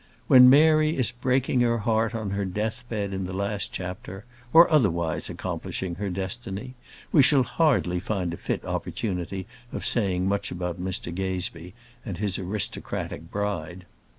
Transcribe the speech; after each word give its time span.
When 0.25 0.49
Mary 0.49 0.95
is 0.97 1.11
breaking 1.11 1.61
her 1.61 1.77
heart 1.77 2.15
on 2.15 2.31
her 2.31 2.43
death 2.43 2.85
bed 2.89 3.13
in 3.13 3.27
the 3.27 3.33
last 3.33 3.71
chapter, 3.71 4.25
or 4.51 4.67
otherwise 4.71 5.29
accomplishing 5.29 5.93
her 5.93 6.09
destiny, 6.09 6.73
we 7.11 7.21
shall 7.21 7.43
hardly 7.43 7.99
find 7.99 8.33
a 8.33 8.37
fit 8.37 8.65
opportunity 8.65 9.45
of 9.71 9.85
saying 9.85 10.27
much 10.27 10.49
about 10.49 10.81
Mr 10.81 11.13
Gazebee 11.13 11.73
and 12.03 12.17
his 12.17 12.39
aristocratic 12.39 13.29
bride. 13.29 13.85